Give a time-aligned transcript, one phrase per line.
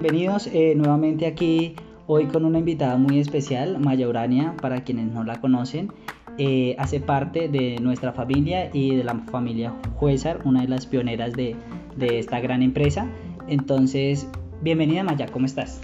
[0.00, 1.74] Bienvenidos eh, nuevamente aquí
[2.06, 5.90] hoy con una invitada muy especial, Maya Urania, para quienes no la conocen.
[6.36, 11.32] Eh, hace parte de nuestra familia y de la familia Juezar, una de las pioneras
[11.32, 11.56] de,
[11.96, 13.06] de esta gran empresa.
[13.48, 14.28] Entonces,
[14.60, 15.80] bienvenida Maya, ¿cómo estás?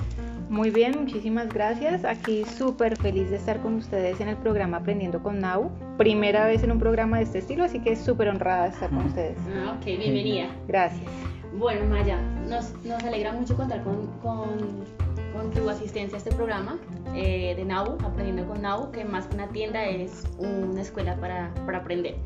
[0.51, 2.05] Muy bien, muchísimas gracias.
[2.05, 5.71] Aquí súper feliz de estar con ustedes en el programa Aprendiendo con Nau.
[5.97, 9.07] Primera vez en un programa de este estilo, así que súper honrada de estar con
[9.07, 9.39] ustedes.
[9.55, 10.49] Ah, ok, bienvenida.
[10.69, 11.11] Gracias.
[11.55, 14.85] Bueno, Maya, nos, nos alegra mucho contar con, con,
[15.33, 16.79] con tu asistencia a este programa
[17.15, 21.55] eh, de NAU, Aprendiendo con NAU, que más que una tienda es una escuela para,
[21.65, 22.17] para aprender.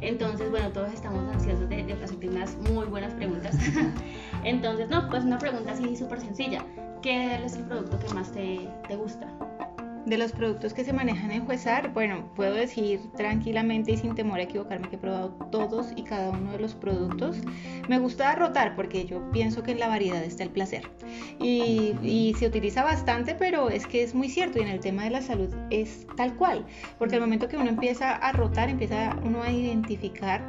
[0.00, 3.56] Entonces, bueno, todos estamos ansiosos de, de hacerte unas muy buenas preguntas.
[4.44, 6.64] Entonces, no, pues una pregunta así súper sencilla.
[7.00, 9.28] ¿Qué es el producto que más te, te gusta?
[10.06, 14.38] De los productos que se manejan en Juezar, bueno, puedo decir tranquilamente y sin temor
[14.38, 17.36] a equivocarme que he probado todos y cada uno de los productos.
[17.86, 20.90] Me gusta rotar porque yo pienso que en la variedad está el placer.
[21.38, 25.04] Y, y, se utiliza bastante, pero es que es muy cierto y en el tema
[25.04, 26.64] de la salud es tal cual.
[26.98, 30.40] Porque al momento que uno empieza a rotar, empieza uno a identificar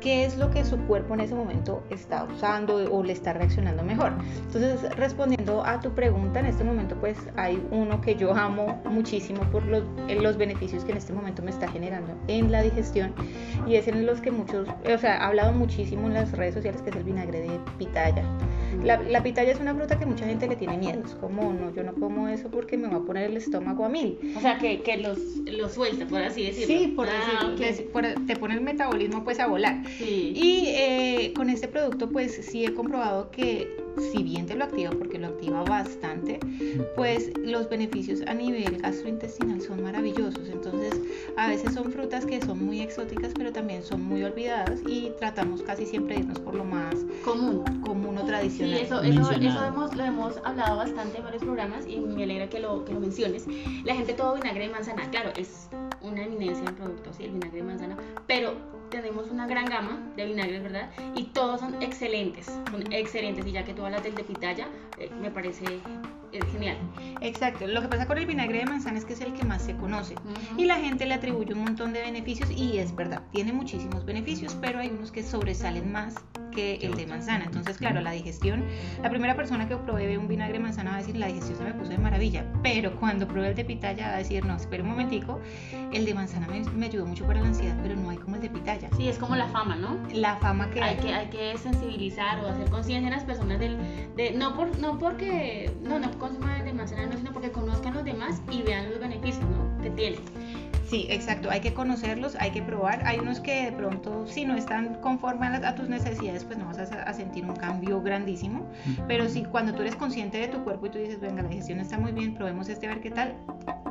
[0.00, 3.82] qué es lo que su cuerpo en ese momento está usando o le está reaccionando
[3.82, 4.12] mejor.
[4.46, 9.42] Entonces, respondiendo a tu pregunta, en este momento pues hay uno que yo amo muchísimo
[9.50, 13.14] por los, los beneficios que en este momento me está generando en la digestión
[13.66, 16.82] y es en los que muchos, o sea, ha hablado muchísimo en las redes sociales
[16.82, 18.24] que es el vinagre de pitaya.
[18.82, 21.02] La, la, pitaya es una fruta que mucha gente le tiene miedo.
[21.04, 23.88] Es como, no, yo no como eso porque me va a poner el estómago a
[23.88, 24.18] mil.
[24.36, 26.66] O sea, que, que los, los suelta, por así decirlo.
[26.66, 27.54] Sí, por ah, decirlo.
[27.54, 27.88] Okay.
[27.92, 29.82] Por, te pone el metabolismo pues a volar.
[29.98, 30.32] Sí.
[30.34, 34.90] Y eh, con este producto pues sí he comprobado que si bien te lo activa
[34.90, 36.38] porque lo activa bastante,
[36.96, 40.48] pues los beneficios a nivel gastrointestinal son maravillosos.
[40.48, 41.00] Entonces,
[41.36, 45.62] a veces son frutas que son muy exóticas, pero también son muy olvidadas y tratamos
[45.62, 46.94] casi siempre de irnos por lo más
[47.24, 48.78] común, común o tradicional.
[48.78, 52.48] Sí, eso, eso, eso hemos, lo hemos hablado bastante en varios programas y me alegra
[52.48, 53.46] que lo, que lo menciones.
[53.84, 55.68] La gente todo vinagre de manzana, claro, es
[56.08, 57.96] una eminencia en productos, sí, el vinagre de manzana,
[58.26, 58.56] pero
[58.90, 60.90] tenemos una gran gama de vinagres, ¿verdad?
[61.14, 63.46] Y todos son excelentes, son excelentes.
[63.46, 64.66] Y ya que tú hablas del de pitaya,
[64.98, 65.64] eh, me parece
[66.32, 66.76] es genial.
[67.20, 67.66] Exacto.
[67.66, 69.74] Lo que pasa con el vinagre de manzana es que es el que más se
[69.76, 70.60] conoce uh -huh.
[70.60, 74.56] y la gente le atribuye un montón de beneficios y es verdad, tiene muchísimos beneficios,
[74.60, 76.16] pero hay unos que sobresalen más
[76.58, 77.44] que el de manzana.
[77.44, 78.64] Entonces, claro, la digestión,
[79.00, 81.64] la primera persona que pruebe un vinagre de manzana va a decir, la digestión se
[81.64, 84.82] me puso de maravilla, pero cuando pruebe el de pitaya va a decir, no, espera
[84.82, 85.40] un momentico,
[85.92, 88.42] el de manzana me, me ayudó mucho para la ansiedad, pero no hay como el
[88.42, 88.88] de pitaya.
[88.96, 89.98] Sí, es como la fama, ¿no?
[90.12, 90.96] La fama que hay.
[90.96, 93.78] que, hay que sensibilizar o hacer conciencia en las personas del,
[94.16, 97.94] de, no, por, no porque, no, no consuman de manzana, no, sino porque conozcan
[100.88, 101.50] Sí, exacto.
[101.50, 103.06] Hay que conocerlos, hay que probar.
[103.06, 106.64] Hay unos que de pronto, si no están conformes a, a tus necesidades, pues no
[106.64, 108.66] vas a, a, sentir un cambio grandísimo.
[109.06, 111.80] Pero si cuando tú eres consciente de tu cuerpo y tú dices, venga, la digestión
[111.80, 113.34] está muy bien, probemos este, a ver qué tal,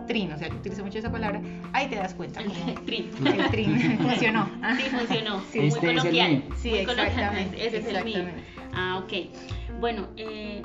[0.07, 1.39] trin, o sea, yo utilizo mucho esa palabra,
[1.73, 2.41] ahí te das cuenta.
[2.41, 2.51] El
[2.85, 3.11] trin.
[3.25, 4.49] El trin funcionó.
[4.77, 5.41] Sí, funcionó.
[5.51, 6.43] Sí, muy este coloquial.
[6.57, 7.67] Sí, muy exactamente.
[7.67, 8.09] Ese exactamente.
[8.09, 8.43] es el mío.
[8.73, 9.13] Ah, ok.
[9.79, 10.63] Bueno, eh,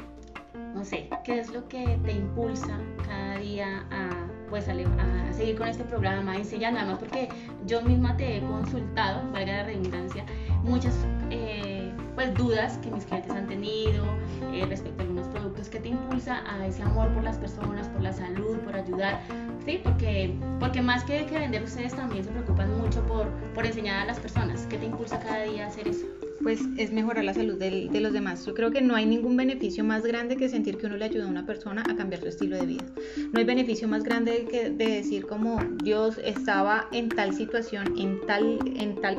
[0.75, 5.57] no sé, ¿qué es lo que te impulsa cada día a pues a, a, seguir
[5.57, 7.31] con este programa, enseñando, además porque
[7.65, 10.27] yo misma te he consultado, valga la redundancia,
[10.63, 10.95] muchas
[11.31, 14.05] eh, pues dudas que mis clientes han tenido
[14.53, 18.03] eh, respecto a algunos productos que te impulsa a ese amor por las personas, por
[18.03, 19.23] la salud, por ayudar,
[19.65, 24.03] sí, porque, porque más que, que vender ustedes también se preocupan mucho por, por enseñar
[24.03, 26.05] a las personas, ¿qué te impulsa cada día a hacer eso?
[26.43, 28.45] Pues es mejorar la salud de, los demás.
[28.47, 31.25] Yo creo que no hay ningún beneficio más grande que sentir que uno le ayuda
[31.25, 32.85] a una persona a cambiar su estilo de vida.
[33.33, 38.21] No hay beneficio más grande que de decir como Dios estaba en tal situación, en
[38.27, 38.59] tal,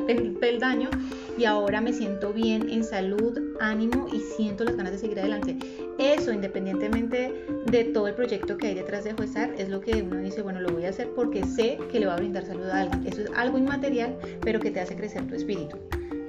[0.08, 0.90] en peldaño
[1.38, 5.56] y ahora me siento bien en salud, ánimo y siento las ganas de seguir adelante.
[5.98, 7.32] Eso, independientemente
[7.66, 10.60] de todo el proyecto que hay detrás de Juezar, es lo que uno dice, bueno,
[10.60, 13.06] lo voy a hacer porque sé que le va a brindar salud a alguien.
[13.06, 15.78] Eso es algo inmaterial, pero que te hace crecer tu espíritu.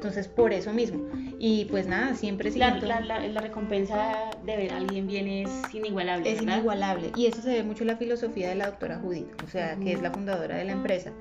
[0.06, 1.04] Entonces, por eso mismo.
[1.40, 2.86] Y pues nada, siempre siento...
[2.86, 4.14] La, la, la, recompensa
[4.46, 6.32] de ver a alguien bien es inigualable.
[6.32, 6.58] Es ¿verdad?
[6.58, 7.12] inigualable.
[7.16, 9.80] Y eso se ve mucho en la filosofía de la doctora Judith, o sea, uh
[9.80, 9.84] -huh.
[9.84, 11.12] que es la fundadora de la empresa.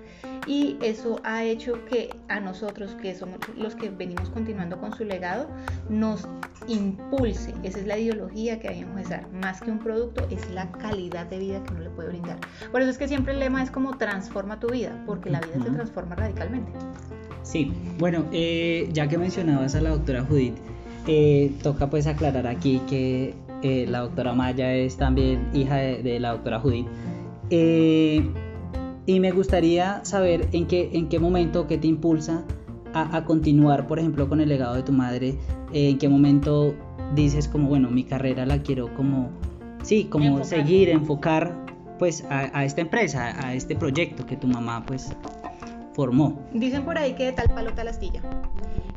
[0.47, 5.05] Y eso ha hecho que a nosotros, que somos los que venimos continuando con su
[5.05, 5.49] legado,
[5.89, 6.29] nos
[6.67, 7.55] impulse.
[7.63, 9.27] Esa es la ideología que hay en Juezar.
[9.33, 12.39] Más que un producto, es la calidad de vida que uno le puede brindar.
[12.71, 15.57] Por eso es que siempre el lema es como transforma tu vida, porque la vida
[15.57, 15.65] uh -huh.
[15.65, 16.73] se transforma radicalmente.
[17.45, 20.57] Sí, bueno, eh, ya que mencionabas a la doctora Judith,
[21.07, 26.19] eh, toca pues aclarar aquí que eh, la doctora Maya es también hija de, de
[26.19, 26.87] la doctora Judith.
[27.51, 32.45] y me gustaría saber en qué, en qué momento, qué te impulsa
[32.95, 35.35] a, a continuar, por ejemplo, con el legado de tu madre?
[35.73, 36.75] ¿En qué momento
[37.15, 39.29] dices como, bueno, mi carrera la quiero como,
[39.83, 40.47] sí, como Enfocar.
[40.47, 41.55] seguir, enfocar
[41.99, 45.15] pues a, a esta empresa, a este proyecto que tu mamá pues
[45.95, 46.45] formó?
[46.53, 48.21] Dicen por ahí que de tal palo tal astilla.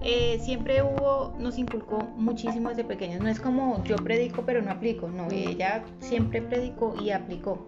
[0.01, 3.21] Eh, siempre hubo, nos inculcó muchísimo desde pequeños.
[3.21, 5.07] No es como yo predico pero no aplico.
[5.07, 7.67] No, ella siempre predicó y aplicó.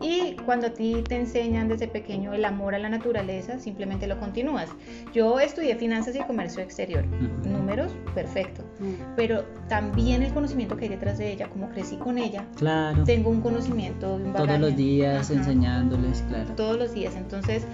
[0.00, 4.18] Y cuando a ti te enseñan desde pequeño el amor a la naturaleza, simplemente lo
[4.18, 4.68] continúas.
[5.12, 7.04] Yo estudié finanzas y comercio exterior.
[7.04, 7.48] Ujú.
[7.50, 8.62] Números, perfecto.
[8.78, 9.14] Mm.
[9.16, 13.04] Pero también el conocimiento que hay detrás de ella, como crecí con ella, Claro.
[13.04, 16.50] tengo un conocimiento de un Todos los días Ajá enseñándoles, claro.
[16.56, 17.14] todos los días.
[17.16, 17.66] Entonces,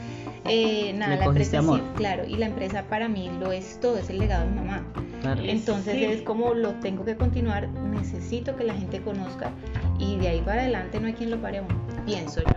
[0.47, 1.81] eh, nada, Le la empresa, sí, amor.
[1.97, 4.85] claro, y la empresa para mí lo es todo, es el legado de mi mamá.
[5.23, 5.43] claro.
[5.45, 6.05] Entonces Sí.
[6.05, 9.51] es como lo tengo que continuar, necesito que la gente conozca
[9.99, 11.75] y de ahí para adelante no hay quien lo pare a uno,
[12.07, 12.53] pienso yo.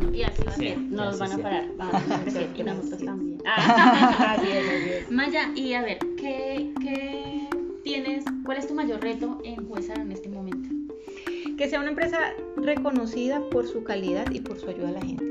[0.00, 0.14] ¿no?
[0.14, 2.62] Y así va a Sí, ser, no nos van a parar, vamos a crecer y
[2.62, 3.38] nosotros también.
[3.46, 4.34] Ah.
[4.36, 5.10] Así es, así es.
[5.10, 7.48] Maya, y a ver, ¿qué, qué
[7.82, 10.68] tienes, cuál es tu mayor reto en Juezar en este momento?
[11.56, 12.18] Que sea una empresa
[12.56, 15.24] reconocida por su calidad y por su ayuda a la gente.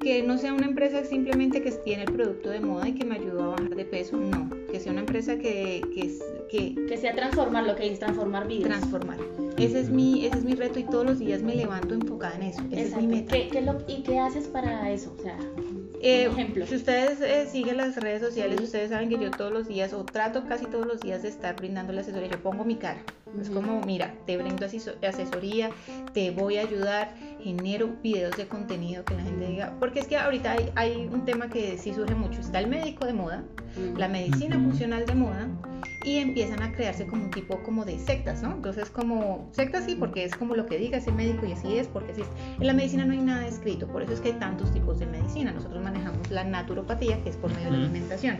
[0.00, 3.16] Que no sea una empresa simplemente que tiene el producto de moda y que me
[3.16, 4.50] ayudó a bajar de peso, no.
[4.84, 6.18] Sea una empresa que, que,
[6.50, 8.68] que Que sea transformar lo que es transformar vidas.
[8.68, 9.16] transformar.
[9.56, 12.42] Ese es, mi, ese es mi reto y todos los días me levanto enfocada en
[12.42, 12.60] eso.
[12.70, 13.32] Esa es mi Exacto.
[13.32, 13.32] meta.
[13.32, 15.14] ¿Qué, qué lo- ¿Y qué haces para eso?
[15.18, 15.38] O sea,
[16.02, 16.66] Eh, ejemplo.
[16.66, 20.04] Si ustedes eh, siguen las redes sociales, ustedes saben que yo todos los días, o
[20.04, 23.02] trato casi todos los días de estar brindando la asesoría, yo pongo mi cara.
[23.40, 25.70] Es como, mira, te brindo aseso- asesoría,
[26.12, 29.72] te voy a ayudar, genero videos de contenido que la gente diga.
[29.80, 32.38] Porque es que ahorita hay, hay un tema que sí surge mucho.
[32.40, 33.42] Está el médico de moda.
[33.96, 35.48] La medicina funcional de moda
[36.04, 38.52] y empiezan a crearse como un tipo como de sectas, ¿no?
[38.52, 41.86] Entonces como sectas sí, porque es como lo que diga ese médico y así es,
[41.88, 42.28] porque así es.
[42.60, 45.06] En la medicina no hay nada escrito, por eso es que hay tantos tipos de
[45.06, 45.50] medicina.
[45.52, 48.36] Nosotros manejamos la naturopatía, que es por medio de la alimentación.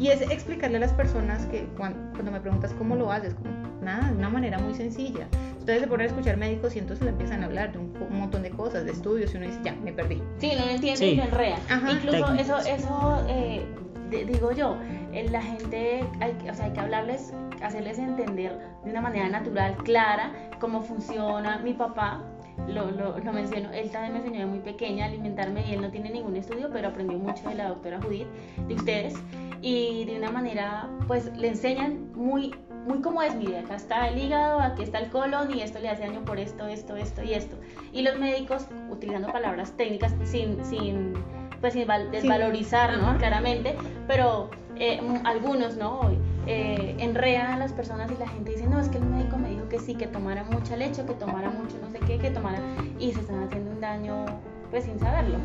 [0.00, 3.50] Y es explicarle a las personas que cuando, cuando me preguntas cómo lo haces, como
[3.80, 5.28] nada, de una manera muy sencilla.
[5.60, 8.18] Ustedes se ponen a escuchar médicos y entonces le empiezan a hablar de un, un
[8.18, 10.20] montón de cosas, de estudios, y uno dice, ya, me perdí.
[10.38, 11.04] Sí, no lo entiende Sí.
[11.10, 11.58] y lo enreda.
[11.70, 11.92] Ajá.
[11.92, 12.66] Incluso Técnicas.
[12.66, 13.64] eso, eso eh,
[14.10, 14.76] digo yo,
[15.12, 17.32] eh, la gente, hay, que- o sea, hay que hablarles,
[17.62, 21.58] hacerles entender de una manera natural, clara, cómo funciona.
[21.58, 22.22] Mi papá,
[22.66, 25.80] lo, lo, lo menciono, él también me enseñó de muy pequeña a alimentarme y él
[25.80, 28.26] no tiene ningún estudio, pero aprendió mucho de la doctora Judith,
[28.66, 29.14] de ustedes,
[29.62, 32.54] y de una manera, pues le enseñan muy
[32.86, 35.90] muy como es, mire, acá está el hígado, aquí está el colon y esto le
[35.90, 37.56] hace daño por esto, esto, esto y esto.
[37.92, 41.12] Y los médicos utilizando palabras técnicas sin, sin,
[41.60, 43.16] pues, sin val- desvalorizar, ¿no?
[43.18, 43.74] Claramente,
[44.06, 46.00] pero eh, m- algunos, ¿no?
[46.46, 49.50] Eh, enredan a las personas y la gente dice, no, es que el médico me
[49.50, 52.58] dijo que sí, que tomara mucha leche, que tomara mucho no sé qué, que tomara...
[52.98, 54.24] Y se están haciendo un daño,
[54.70, 55.36] pues, sin saberlo.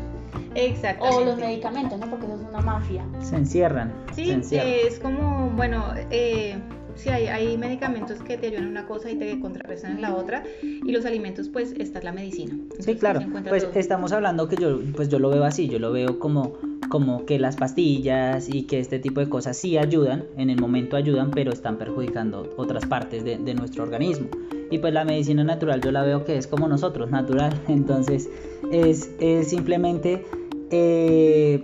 [0.54, 1.22] Exactamente.
[1.22, 2.06] O los medicamentos, ¿no?
[2.06, 3.04] Porque eso es una mafia.
[3.20, 3.92] Se encierran.
[4.12, 4.68] Sí, se encierran.
[4.70, 6.56] eh, es como, bueno, eh,
[6.96, 10.14] sí, hay, hay medicamentos que te ayudan en una cosa y te contrarrestan en la
[10.14, 12.54] otra, y los alimentos, pues, esta es la medicina.
[12.54, 13.20] Sí, Entonces, claro.
[13.48, 13.78] Pues todo.
[13.78, 16.54] estamos hablando que yo, pues yo lo veo así, yo lo veo como,
[16.88, 20.96] como que las pastillas y que este tipo de cosas sí ayudan, en el momento
[20.96, 24.28] ayudan, pero están perjudicando otras partes de, de nuestro organismo.
[24.70, 27.52] Y pues la medicina natural yo la veo que es como nosotros, natural.
[27.68, 28.28] Entonces
[28.72, 30.24] es, es simplemente
[30.70, 31.62] eh,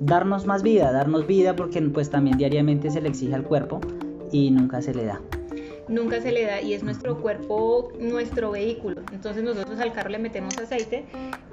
[0.00, 3.80] darnos más vida, darnos vida porque pues también diariamente se le exige al cuerpo
[4.34, 5.20] y nunca se le da.
[5.86, 9.02] nunca se le da y es nuestro cuerpo, nuestro vehículo.
[9.12, 11.04] Entonces nosotros al carro le metemos aceite,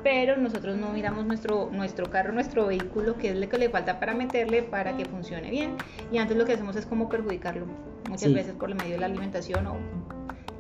[0.03, 3.99] pero nosotros no miramos nuestro, nuestro carro, nuestro vehículo, que es lo que le falta
[3.99, 5.75] para meterle para que funcione bien.
[6.13, 7.65] Y antes lo que hacemos es como perjudicarlo,
[8.09, 8.33] muchas Sí.
[8.33, 9.75] veces por el medio de la alimentación o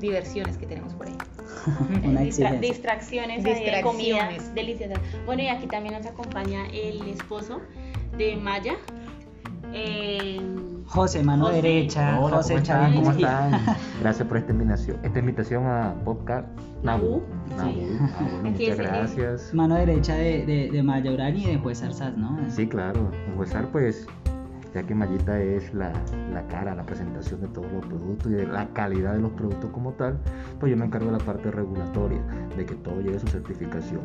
[0.01, 1.15] diversiones que tenemos por ahí.
[2.03, 2.59] Una Distra- exigencia.
[2.59, 3.83] distracciones, Distracciones.
[3.83, 4.99] comida deliciosas.
[5.25, 7.61] Bueno, y aquí también nos acompaña el esposo
[8.17, 8.73] de Maya.
[9.73, 10.41] Eh,
[10.91, 11.55] José, mano José.
[11.61, 12.81] derecha, Hola, José ¿cómo están?
[12.91, 12.95] Chávez.
[12.99, 13.51] ¿Cómo están?
[14.01, 16.47] Gracias por esta invitación, esta invitación a podcast
[16.83, 17.21] Nabu.
[17.55, 17.87] Nabu, sí.
[17.89, 18.09] Nabu.
[18.31, 19.53] Bueno, Aquí muchas es, gracias.
[19.53, 22.37] Mano derecha de, de, de Maya Urani y de Juez Arzaz, ¿no?
[22.49, 23.09] Sí, claro.
[23.25, 24.05] En Huesar, pues,
[24.73, 25.93] ya que Mayita es la,
[26.33, 29.69] la cara, la presentación de todos los productos y de la calidad de los productos
[29.71, 30.17] como tal,
[30.59, 32.21] pues yo me encargo de la parte regulatoria,
[32.57, 34.01] de que todo lleve su certificación.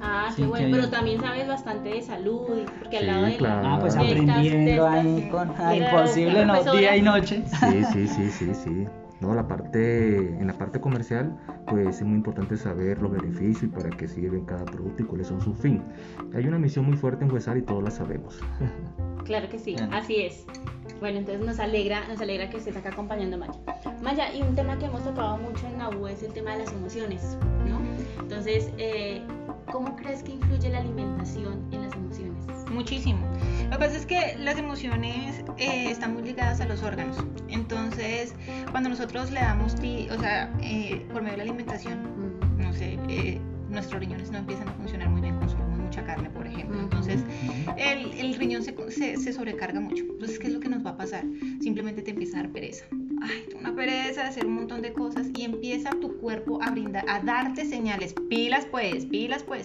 [0.00, 0.90] Ah, Sí, qué bueno, pero bien.
[0.90, 3.68] también sabes bastante de salud, porque al lado de la- claro.
[3.68, 7.44] Ah, pues aprendiendo ahí con ah, imposible, no, día y noche.
[7.46, 8.86] Sí, sí, sí, sí, sí.
[9.20, 11.36] No, la parte, en la parte comercial,
[11.66, 15.26] pues es muy importante saber los beneficios y para qué sirven cada producto y cuáles
[15.26, 15.82] son sus fin.
[16.36, 18.38] Hay una misión muy fuerte en Huesar y todos la sabemos.
[19.24, 19.92] Claro que sí, Claro.
[19.94, 20.46] así es.
[21.00, 23.52] Bueno, entonces nos alegra, nos alegra que estés acá acompañando a Maya.
[24.02, 26.72] Maya, y un tema que hemos tocado mucho en Nabu es el tema de las
[26.72, 27.36] emociones,
[27.68, 27.78] ¿no?
[28.22, 29.20] Entonces, eh,
[29.72, 32.34] ¿cómo crees que influye la alimentación en las emociones?
[32.70, 33.26] muchísimo.
[33.64, 37.16] Lo que pasa es que las emociones eh, están muy ligadas a los órganos.
[37.48, 38.34] Entonces,
[38.70, 41.98] cuando nosotros le damos, ti- o sea, eh, por medio de la alimentación,
[42.56, 42.60] Mm.
[42.62, 46.46] no sé, eh, nuestros riñones no empiezan a funcionar muy bien, consumimos mucha carne, por
[46.46, 46.78] ejemplo.
[46.78, 47.20] Entonces,
[47.78, 50.04] el, el riñón se, se, se sobrecarga mucho.
[50.04, 51.24] Entonces, ¿qué es lo que nos va a pasar?
[51.60, 52.84] Simplemente te empieza a dar pereza.
[53.22, 57.04] Ay, una pereza de hacer un montón de cosas y empieza tu cuerpo a brindar,
[57.08, 58.14] a darte señales.
[58.28, 59.64] Pilas pues, pilas pues.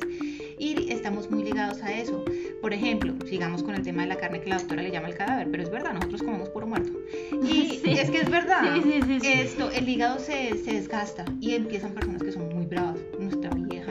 [0.60, 2.24] Y estamos muy ligados a eso.
[2.62, 5.16] Por ejemplo, sigamos con el tema de la carne que la doctora le llama el
[5.16, 6.92] cadáver, pero es verdad, nosotros comemos puro muerto.
[7.44, 7.92] Y Sí.
[8.00, 8.62] es que es verdad.
[8.82, 9.20] Sí, sí.
[9.28, 12.98] Esto, el hígado se, se desgasta y empiezan personas que son muy bravas.
[13.20, 13.83] Nuestra vieja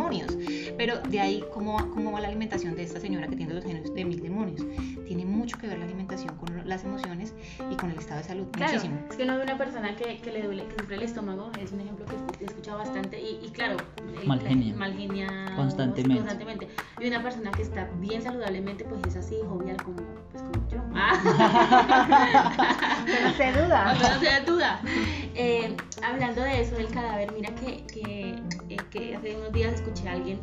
[0.00, 0.36] demonios.
[0.76, 3.92] Pero de ahí, ¿cómo, ¿cómo va la alimentación de esta señora que tiene los genios
[3.94, 4.62] de mil demonios?
[5.06, 7.34] Tiene mucho que ver la alimentación con las emociones
[7.70, 8.46] y con el estado de salud.
[8.52, 9.00] Claro, Muchísimo.
[9.10, 11.72] es que uno ve una persona que, que le duele, que sufre el estómago, es
[11.72, 13.76] un ejemplo que he escuchado bastante y, y claro,
[14.20, 14.72] el- Malgenia.
[14.72, 16.16] la- malgenia Constantemente.
[16.18, 16.68] constantemente.
[17.00, 19.96] Y una persona que está bien saludablemente, pues es así, jovial como,
[20.32, 20.80] pues como yo.
[20.92, 21.16] Ah.
[23.22, 23.90] No se duda.
[23.90, 24.80] Aunque no sea duda.
[25.34, 28.36] Eh, hablando de eso, del cadáver, mira que, que,
[28.94, 30.38] eh, que hace unos días escuché a alguien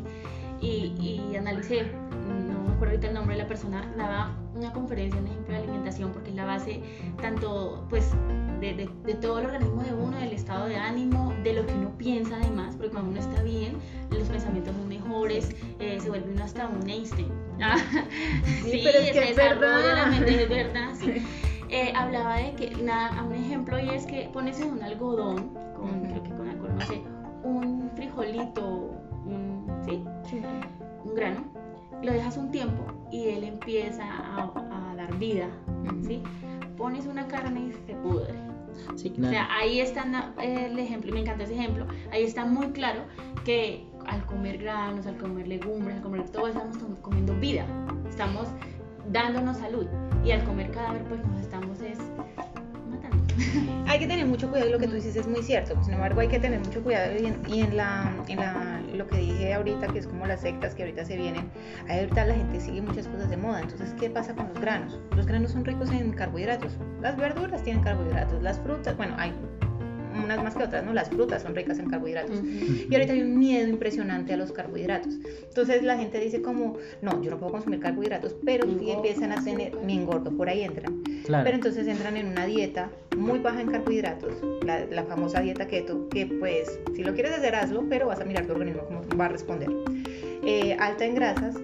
[0.60, 0.94] y,
[1.30, 5.26] y analicé, no me acuerdo ahorita el nombre de la persona, daba una conferencia, un
[5.28, 6.80] ejemplo de alimentación, porque es la base
[7.20, 8.10] tanto pues
[8.60, 11.74] de, de- de todo el organismo de uno, del estado de ánimo, de lo que
[11.74, 13.76] uno piensa además, porque cuando uno está bien,
[14.10, 17.28] los pensamientos son mejores, eh, se vuelve uno hasta un Einstein.
[17.60, 17.76] Ah,
[18.62, 19.96] Sí, pero es que es verdad.
[19.96, 21.26] la mente, es verdad, sí.
[21.70, 26.02] Eh, hablaba de que, nada, un ejemplo y es que pones en un algodón, con,
[26.04, 27.02] creo que con alcohol, no sé,
[27.44, 28.90] un frijolito,
[29.26, 30.04] un, ¿sí?
[31.04, 31.44] un grano,
[32.02, 35.48] lo dejas un tiempo y él empieza a, a dar vida,
[36.06, 36.22] ¿sí?
[36.76, 38.34] Pones una carne y se pudre.
[38.94, 40.04] Sí, O sea, ahí está
[40.40, 43.00] el ejemplo, me encanta ese ejemplo, ahí está muy claro
[43.44, 47.66] que al comer granos, al comer legumbres, al comer todo, estamos com- comiendo vida,
[48.08, 48.46] estamos
[49.10, 49.86] dándonos salud,
[50.24, 51.98] y al comer cadáver, pues nos estamos es.
[53.86, 55.82] Hay que tener mucho cuidado y lo que tú dices es muy cierto.
[55.82, 59.54] Sin embargo, hay que tener mucho cuidado y en, la, en la, lo que dije
[59.54, 61.50] ahorita, que es como las sectas que ahorita se vienen,
[61.88, 63.60] ahorita la gente sigue muchas cosas de moda.
[63.60, 64.98] Entonces, ¿qué pasa con los granos?
[65.16, 66.76] Los granos son ricos en carbohidratos.
[67.00, 68.42] Las verduras tienen carbohidratos.
[68.42, 69.32] Las frutas, bueno, hay
[70.24, 70.92] unas más que otras, ¿no?
[70.92, 72.40] Las frutas son ricas en carbohidratos.
[72.42, 75.14] Y ahorita hay un miedo impresionante a los carbohidratos.
[75.48, 78.92] Entonces la gente dice como, no, yo no puedo consumir carbohidratos, pero sí engordo.
[78.94, 81.02] empiezan a tener, me engordo, por ahí entran.
[81.24, 81.44] Claro.
[81.44, 84.32] Pero entonces entran en una dieta muy baja en carbohidratos,
[84.64, 88.24] la, la famosa dieta keto, que pues si lo quieres hacer hazlo, pero vas a
[88.24, 89.68] mirar tu organismo cómo va a responder.
[90.44, 91.56] Eh, alta en grasas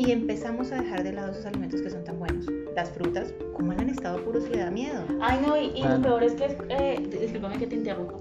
[0.00, 2.46] y empezamos a dejar de lado esos alimentos que son tan buenos.
[2.74, 5.04] Las frutas, como han estado puros y le da miedo.
[5.20, 8.14] Ay, no, y, y lo peor es que, eh, discúlpame que te interrumpa,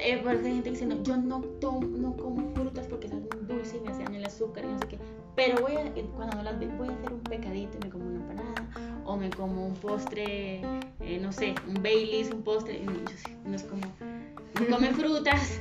[0.00, 3.84] eh, porque hay gente diciendo, yo no, tomo, no como frutas porque son dulces y
[3.84, 4.98] me hacen el azúcar y no sé qué,
[5.36, 7.90] pero voy a, eh, cuando no las ve, voy a hacer un pecadito y me
[7.90, 10.62] como una empanada, o me como un postre,
[11.00, 13.82] eh, no sé, un Baileys, un postre, y yo sí, no es como,
[14.60, 15.60] no comen frutas.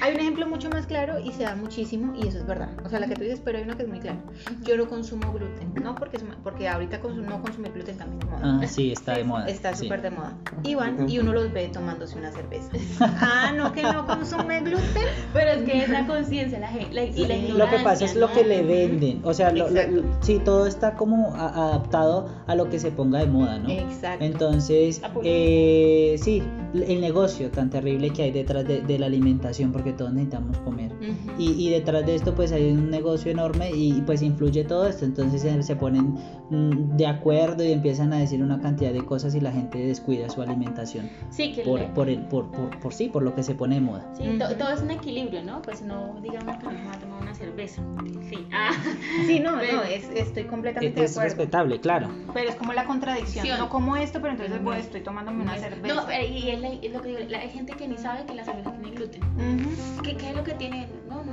[0.00, 2.68] Hay un ejemplo mucho más claro y se da muchísimo y eso es verdad.
[2.84, 4.18] O sea, la que tú dices, pero hay uno que es muy claro.
[4.64, 8.40] Yo no consumo gluten, no porque, porque ahorita consum- no consumir gluten también es moda.
[8.62, 9.46] Ah, sí, está de moda.
[9.48, 9.84] Está sí.
[9.84, 10.32] súper de moda.
[10.62, 12.70] Y van y uno los ve tomándose una cerveza.
[13.20, 15.02] Ah, no, que no consume gluten.
[15.32, 17.36] Pero es que es la conciencia, la, la, y la.
[17.64, 18.32] Lo que pasa es lo ¿no?
[18.34, 22.68] que le venden, o sea, lo- lo- sí, todo está como a- adaptado a lo
[22.68, 23.68] que se ponga de moda, ¿no?
[23.70, 24.24] Exacto.
[24.24, 26.42] Entonces, eh, sí,
[26.74, 30.92] el negocio tan terrible que hay detrás de, de la alimentación, porque todos necesitamos comer.
[31.38, 35.04] Y, y detrás de esto pues hay un negocio enorme y pues influye todo esto,
[35.04, 36.14] entonces se, se ponen
[36.50, 40.28] mm, de acuerdo y empiezan a decir una cantidad de cosas y la gente descuida
[40.28, 43.42] su alimentación Sí, que por, le- por, el, por, por, por sí, por lo que
[43.42, 44.08] se pone de moda.
[44.16, 45.62] Sí, to- todo es un equilibrio, ¿no?
[45.62, 47.47] Pues no digamos que nos vamos a tomar una cerveza.
[47.66, 48.46] Sí.
[48.52, 48.70] Ah.
[49.26, 51.36] Sí, no, Pero- no, es- estoy completamente Es, es de acuerdo.
[51.36, 52.08] respetable, claro.
[52.34, 53.44] Pero es como la contradicción.
[53.46, 53.52] Sí.
[53.58, 55.94] No como esto, pero entonces voy, estoy tomándome una cerveza.
[55.94, 58.24] No, eh, y es, la- es lo que digo, la- hay gente que ni sabe
[58.26, 59.22] que la cerveza tiene gluten.
[59.24, 60.02] Ujú.
[60.02, 60.86] ¿Qué, qué es lo que tiene?
[61.08, 61.32] No, no,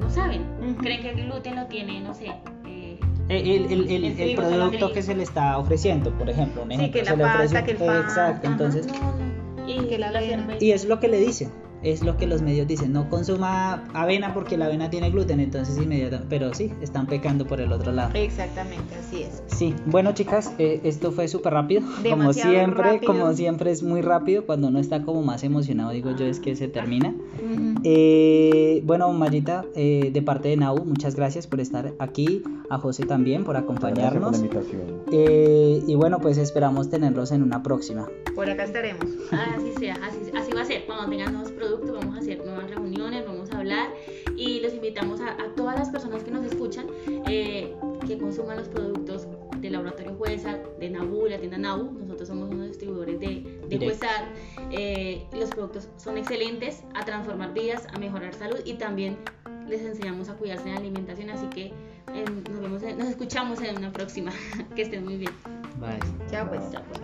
[0.00, 0.42] no saben.
[0.60, 0.76] Ujú.
[0.82, 2.32] Creen que el gluten lo tiene, no sé.
[2.66, 6.68] eh, El, el, el, el- El producto que se le está ofreciendo, por ejemplo, un
[6.70, 8.52] Sí, ejemplo, que se la le pasta, ofrece- que el pan, Exacto, ajá.
[8.52, 9.68] entonces, no, no.
[9.68, 11.50] Y Que la y es lo que le dicen,
[11.82, 15.76] es lo que los medios dicen, no consuma avena porque la avena tiene gluten, entonces
[15.78, 18.10] inmediatamente, pero sí, están pecando por el otro lado.
[18.14, 19.42] Exactamente, así es.
[19.46, 23.12] Sí, bueno chicas, eh, esto fue súper rápido, como siempre, rápido.
[23.12, 26.56] como siempre es muy rápido, cuando uno está como más emocionado, digo yo, es que
[26.56, 27.14] se termina.
[27.84, 33.06] Eh, bueno, Mayita, eh, de parte de Nau, muchas gracias por estar aquí, a José
[33.06, 34.38] también por Gracias por la acompañarnos.
[34.38, 35.02] invitación.
[35.12, 38.08] Eh, y bueno, pues esperamos tenerlos en una próxima.
[38.34, 39.04] Por acá estaremos.
[39.32, 40.84] Así sea, así, así va a ser.
[40.86, 43.88] Cuando tengan nuevos productos, vamos a hacer nuevas reuniones, vamos a hablar
[44.36, 46.86] y los invitamos a, a todas las personas que nos escuchan
[47.26, 47.74] eh,
[48.06, 49.26] que consuman los productos
[49.58, 51.90] del laboratorio Juezar, de Nabu, la tienda Nabu.
[51.98, 53.78] Nosotros somos unos distribuidores de, de.
[53.78, 54.28] Juezar.
[54.70, 59.16] Eh, los productos son excelentes, a transformar vidas, a mejorar salud y también
[59.68, 61.30] les enseñamos a cuidarse de la alimentación.
[61.30, 61.66] Así que
[62.14, 64.30] eh, nos, vemos, en- nos escuchamos en una próxima.
[64.76, 65.32] que estén muy bien.
[65.80, 65.98] Bye.
[66.30, 66.62] Chao pues.
[66.70, 67.00] Chao, pues.